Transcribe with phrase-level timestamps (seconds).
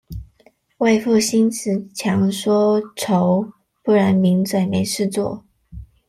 [0.79, 3.51] 為賦新辭強說愁，
[3.83, 5.45] 不然名嘴沒事做